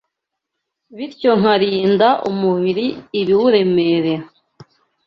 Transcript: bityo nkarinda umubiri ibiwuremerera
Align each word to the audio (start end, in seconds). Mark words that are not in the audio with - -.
bityo 0.95 1.31
nkarinda 1.39 2.09
umubiri 2.29 2.85
ibiwuremerera 3.19 4.15